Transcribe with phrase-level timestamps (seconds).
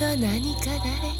[0.00, 0.60] ど何か
[1.02, 1.17] 誰